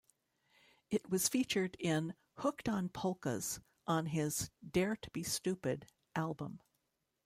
[0.89, 5.85] It was featured in "Hooked on Polkas" on his "Dare to be Stupid"
[6.15, 6.59] album.